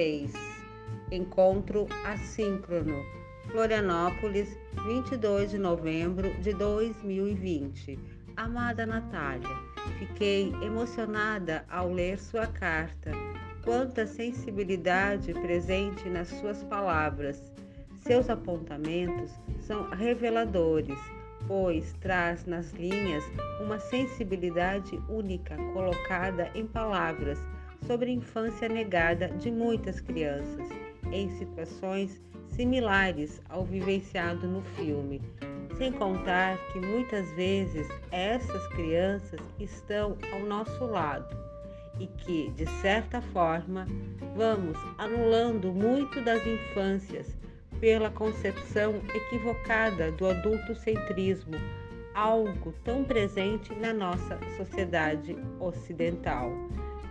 [0.00, 0.32] 76.
[1.12, 3.04] Encontro assíncrono.
[3.50, 4.56] Florianópolis,
[4.86, 7.98] 22 de novembro de 2020.
[8.36, 9.48] Amada Natália,
[9.98, 13.10] fiquei emocionada ao ler sua carta.
[13.62, 17.42] Quanta sensibilidade presente nas suas palavras.
[17.98, 20.98] Seus apontamentos são reveladores,
[21.46, 23.24] pois traz nas linhas
[23.60, 27.38] uma sensibilidade única colocada em palavras
[27.86, 30.68] sobre a infância negada de muitas crianças
[31.12, 35.20] em situações similares ao vivenciado no filme.
[35.76, 41.34] Sem contar que muitas vezes essas crianças estão ao nosso lado
[41.98, 43.86] e que, de certa forma,
[44.36, 47.36] vamos anulando muito das infâncias
[47.80, 51.54] pela concepção equivocada do adultocentrismo,
[52.14, 56.50] algo tão presente na nossa sociedade ocidental.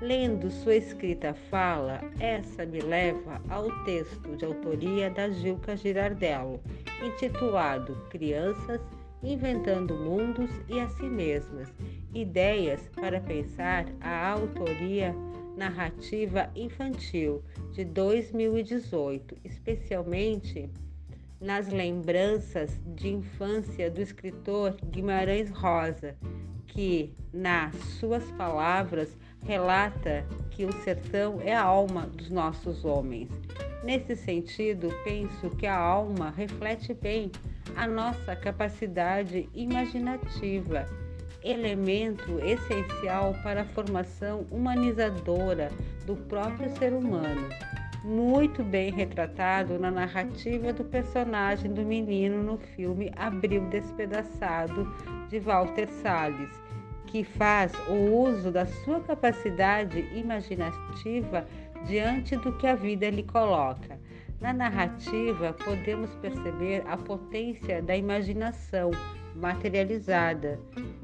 [0.01, 6.61] Lendo sua escrita fala, essa me leva ao texto de autoria da Gilca Girardello,
[7.03, 8.79] intitulado Crianças
[9.21, 11.67] Inventando Mundos e a Si Mesmas
[12.13, 15.13] Ideias para Pensar a Autoria
[15.57, 20.69] Narrativa Infantil, de 2018, especialmente
[21.41, 26.15] nas lembranças de infância do escritor Guimarães Rosa,
[26.67, 33.29] que, nas suas palavras, relata que o sertão é a alma dos nossos homens.
[33.83, 37.31] Nesse sentido, penso que a alma reflete bem
[37.75, 40.85] a nossa capacidade imaginativa,
[41.43, 45.71] elemento essencial para a formação humanizadora
[46.05, 47.47] do próprio ser humano,
[48.03, 54.85] muito bem retratado na narrativa do personagem do menino no filme Abril Despedaçado
[55.29, 56.49] de Walter Salles
[57.09, 61.45] que faz o uso da sua capacidade imaginativa
[61.87, 63.99] diante do que a vida lhe coloca.
[64.39, 68.91] Na narrativa, podemos perceber a potência da imaginação
[69.35, 70.59] materializada.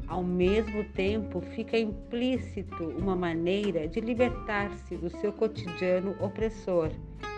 [0.08, 6.92] Ao mesmo tempo, fica implícito uma maneira de libertar-se do seu cotidiano opressor.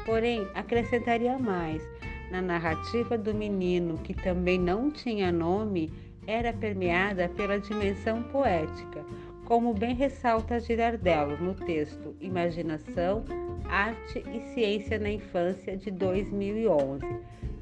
[0.06, 1.82] Porém, acrescentaria mais:
[2.30, 5.92] na narrativa do menino, que também não tinha nome,
[6.28, 9.04] era permeada pela dimensão poética,
[9.46, 13.24] como bem ressalta Girardello no texto Imaginação,
[13.70, 17.06] Arte e Ciência na Infância de 2011.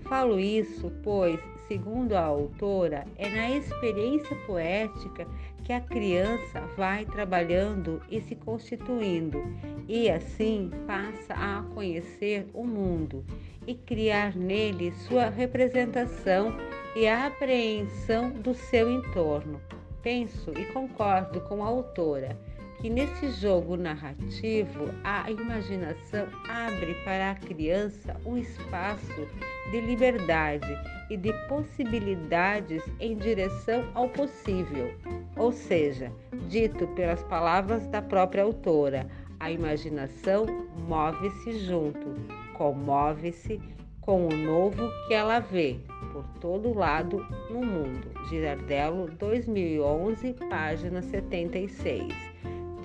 [0.01, 5.27] Falo isso pois, segundo a autora, é na experiência poética
[5.63, 9.43] que a criança vai trabalhando e se constituindo,
[9.87, 13.23] e assim passa a conhecer o mundo
[13.65, 16.55] e criar nele sua representação
[16.95, 19.61] e a apreensão do seu entorno.
[20.01, 22.37] Penso e concordo com a autora
[22.79, 29.27] que nesse jogo narrativo a imaginação abre para a criança um espaço
[29.71, 30.77] de liberdade
[31.09, 34.93] e de possibilidades em direção ao possível.
[35.35, 36.11] Ou seja,
[36.47, 39.07] dito pelas palavras da própria autora,
[39.39, 40.45] a imaginação
[40.87, 42.13] move-se junto,
[42.53, 43.59] comove-se
[43.99, 45.79] com o novo que ela vê
[46.15, 48.07] por todo lado no mundo.
[48.29, 52.13] Girardello, 2011, página 76.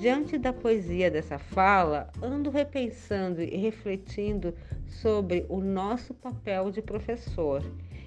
[0.01, 4.53] Diante da poesia dessa fala, ando repensando e refletindo
[4.85, 7.63] sobre o nosso papel de professor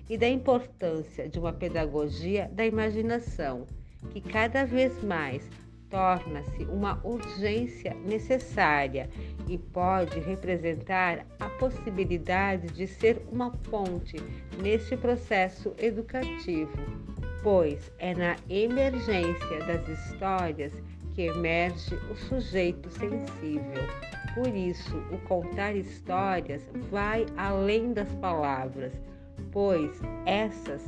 [0.09, 3.65] e da importância de uma pedagogia da imaginação,
[4.11, 5.49] que cada vez mais
[5.89, 9.09] torna-se uma urgência necessária
[9.47, 14.17] e pode representar a possibilidade de ser uma ponte
[14.61, 16.71] neste processo educativo,
[17.41, 20.73] pois é na emergência das histórias
[21.13, 23.83] que emerge o sujeito sensível.
[24.33, 28.91] Por isso, o contar histórias vai além das palavras,
[29.51, 30.81] pois essas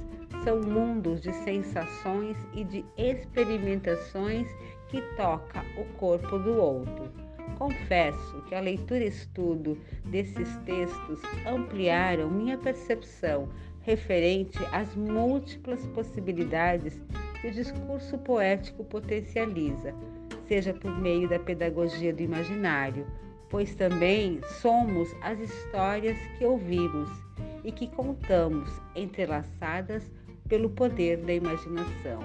[0.43, 4.47] são mundos de sensações e de experimentações
[4.89, 7.24] que toca o corpo do outro.
[7.57, 13.47] Confesso que a leitura e estudo desses textos ampliaram minha percepção
[13.81, 16.99] referente às múltiplas possibilidades
[17.39, 19.93] que o discurso poético potencializa,
[20.47, 23.05] seja por meio da pedagogia do imaginário,
[23.49, 27.09] pois também somos as histórias que ouvimos
[27.63, 30.11] e que contamos, entrelaçadas
[30.47, 32.19] pelo poder da imaginação.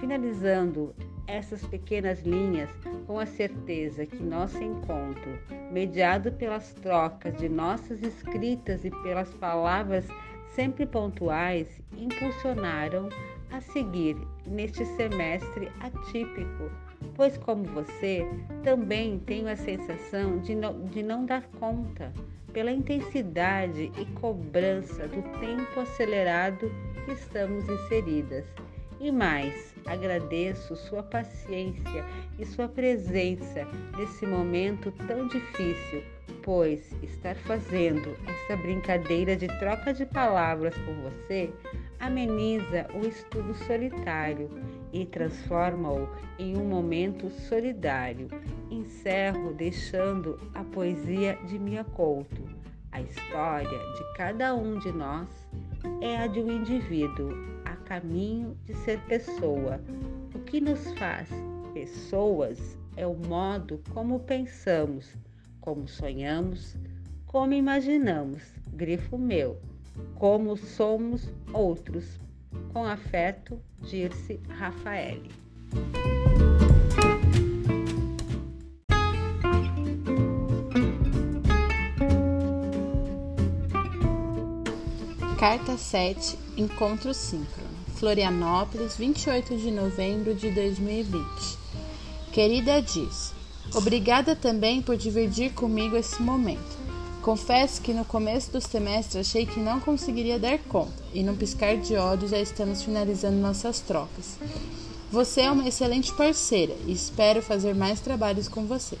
[0.00, 0.94] Finalizando
[1.26, 2.70] essas pequenas linhas
[3.06, 5.38] com a certeza que nosso encontro,
[5.70, 10.06] mediado pelas trocas de nossas escritas e pelas palavras
[10.54, 13.08] sempre pontuais, impulsionaram
[13.50, 14.16] a seguir
[14.46, 16.70] neste semestre atípico,
[17.14, 18.26] pois, como você,
[18.62, 22.12] também tenho a sensação de não, de não dar conta
[22.52, 26.70] pela intensidade e cobrança do tempo acelerado
[27.04, 28.44] que estamos inseridas.
[29.00, 32.04] E mais, agradeço sua paciência
[32.38, 36.02] e sua presença nesse momento tão difícil,
[36.42, 41.52] pois estar fazendo essa brincadeira de troca de palavras com você
[41.98, 44.50] ameniza o estudo solitário
[44.92, 46.08] e transforma-o
[46.38, 48.28] em um momento solidário.
[48.70, 52.42] Encerro deixando a poesia de Mia Couto.
[52.92, 55.28] A história de cada um de nós
[56.00, 57.53] é a de um indivíduo
[57.84, 59.80] caminho de ser pessoa.
[60.34, 61.28] O que nos faz
[61.72, 65.14] pessoas é o modo como pensamos,
[65.60, 66.76] como sonhamos,
[67.26, 68.42] como imaginamos.
[68.72, 69.60] Grifo meu.
[70.16, 72.18] Como somos outros.
[72.72, 75.22] Com afeto, Dirce Rafael.
[85.38, 91.24] Carta 7, Encontro Síncrono, Florianópolis, 28 de novembro de 2020.
[92.32, 93.32] Querida Diz,
[93.74, 96.84] obrigada também por dividir comigo esse momento.
[97.22, 101.76] Confesso que no começo do semestre achei que não conseguiria dar conta, e num piscar
[101.76, 104.36] de olhos já estamos finalizando nossas trocas.
[105.10, 108.98] Você é uma excelente parceira e espero fazer mais trabalhos com você.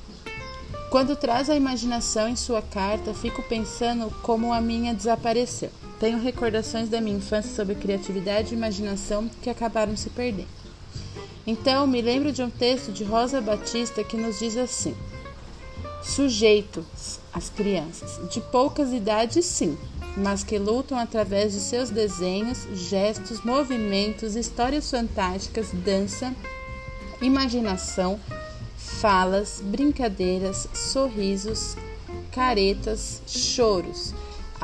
[0.88, 5.70] Quando traz a imaginação em sua carta, fico pensando como a minha desapareceu.
[6.04, 10.50] Tenho recordações da minha infância sobre criatividade e imaginação que acabaram se perdendo.
[11.46, 14.94] Então, me lembro de um texto de Rosa Batista que nos diz assim:
[16.02, 19.78] Sujeitos, as crianças, de poucas idades, sim,
[20.14, 26.34] mas que lutam através de seus desenhos, gestos, movimentos, histórias fantásticas, dança,
[27.22, 28.20] imaginação,
[28.76, 31.78] falas, brincadeiras, sorrisos,
[32.30, 34.12] caretas, choros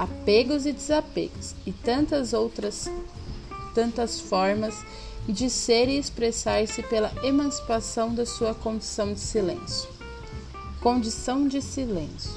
[0.00, 2.88] apegos e desapegos e tantas outras
[3.74, 4.74] tantas formas
[5.28, 9.90] de ser e expressar-se pela emancipação da sua condição de silêncio.
[10.80, 12.32] Condição de silêncio.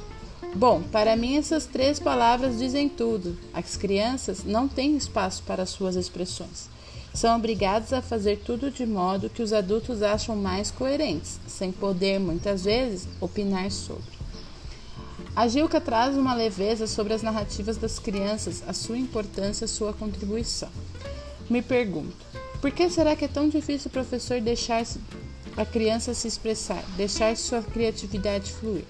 [0.54, 3.38] Bom, para mim essas três palavras dizem tudo.
[3.54, 6.68] As crianças não têm espaço para suas expressões.
[7.14, 12.20] São obrigadas a fazer tudo de modo que os adultos acham mais coerentes, sem poder,
[12.20, 14.23] muitas vezes, opinar sobre.
[15.36, 19.92] A Gilca traz uma leveza sobre as narrativas das crianças, a sua importância, a sua
[19.92, 20.70] contribuição.
[21.50, 22.16] Me pergunto,
[22.62, 24.84] por que será que é tão difícil o professor deixar
[25.58, 28.86] a criança se expressar, deixar sua criatividade fluir?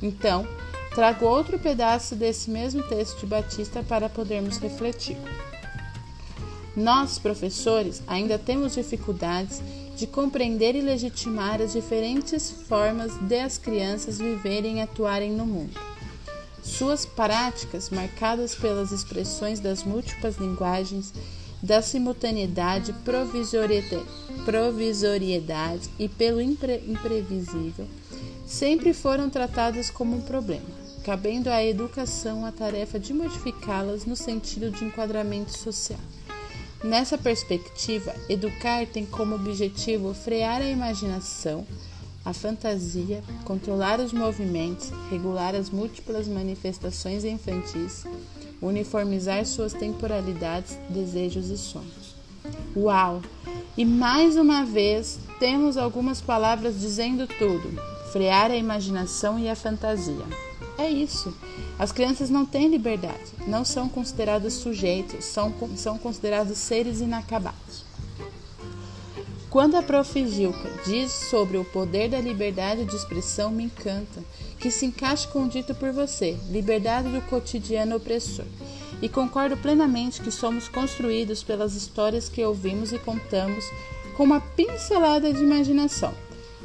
[0.00, 0.46] Então,
[0.94, 5.16] trago outro pedaço desse mesmo texto de Batista para podermos refletir.
[6.76, 9.60] Nós, professores, ainda temos dificuldades
[9.96, 15.78] de compreender e legitimar as diferentes formas de as crianças viverem e atuarem no mundo.
[16.62, 21.12] Suas práticas, marcadas pelas expressões das múltiplas linguagens,
[21.62, 27.86] da simultaneidade, provisoriedade e pelo impre imprevisível,
[28.46, 30.64] sempre foram tratadas como um problema,
[31.04, 36.00] cabendo à educação a tarefa de modificá-las no sentido de enquadramento social.
[36.82, 41.66] Nessa perspectiva, educar tem como objetivo frear a imaginação,
[42.24, 48.04] a fantasia, controlar os movimentos, regular as múltiplas manifestações infantis,
[48.62, 52.14] uniformizar suas temporalidades, desejos e sonhos.
[52.74, 53.20] Uau!
[53.76, 57.70] E mais uma vez temos algumas palavras dizendo tudo:
[58.10, 60.49] frear a imaginação e a fantasia.
[60.80, 61.36] É isso.
[61.78, 67.84] As crianças não têm liberdade, não são consideradas sujeitos, são, são considerados seres inacabados.
[69.50, 70.26] Quando a prof.
[70.26, 74.24] Gilca diz sobre o poder da liberdade de expressão, me encanta,
[74.58, 78.46] que se encaixe com o dito por você, liberdade do cotidiano opressor.
[79.02, 83.64] E concordo plenamente que somos construídos pelas histórias que ouvimos e contamos
[84.16, 86.14] com uma pincelada de imaginação.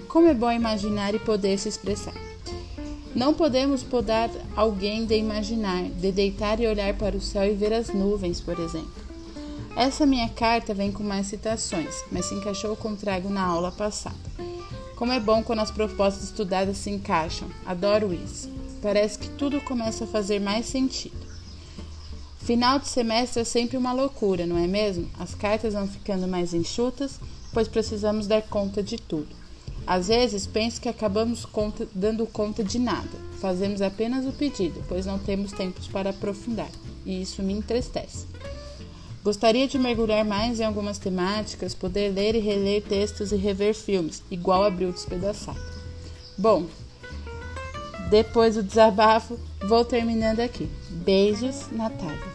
[0.08, 2.35] Como é bom imaginar e poder se expressar.
[3.16, 7.72] Não podemos podar alguém de imaginar, de deitar e olhar para o céu e ver
[7.72, 8.92] as nuvens, por exemplo.
[9.74, 13.72] Essa minha carta vem com mais citações, mas se encaixou com o trago na aula
[13.72, 14.16] passada.
[14.98, 17.48] Como é bom quando as propostas estudadas se encaixam.
[17.66, 18.50] Adoro isso.
[18.82, 21.26] Parece que tudo começa a fazer mais sentido.
[22.40, 25.10] Final de semestre é sempre uma loucura, não é mesmo?
[25.18, 27.18] As cartas vão ficando mais enxutas,
[27.54, 29.45] pois precisamos dar conta de tudo.
[29.88, 35.06] Às vezes penso que acabamos conta, dando conta de nada, fazemos apenas o pedido, pois
[35.06, 36.70] não temos tempos para aprofundar,
[37.06, 38.26] e isso me entristece.
[39.24, 44.24] Gostaria de mergulhar mais em algumas temáticas, poder ler e reler textos e rever filmes,
[44.30, 45.60] igual Abril Despedaçado.
[46.38, 46.66] Bom,
[48.10, 50.70] depois do desabafo, vou terminando aqui.
[50.90, 52.35] Beijos, Natália.